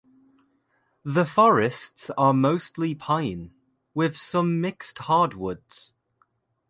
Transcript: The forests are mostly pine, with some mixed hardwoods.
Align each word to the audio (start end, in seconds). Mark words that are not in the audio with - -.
The 1.05 1.25
forests 1.25 2.09
are 2.17 2.33
mostly 2.33 2.95
pine, 2.95 3.51
with 3.93 4.17
some 4.17 4.59
mixed 4.59 4.97
hardwoods. 4.97 5.93